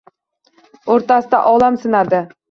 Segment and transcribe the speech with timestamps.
[0.95, 2.23] O’rtasida olam sinadi.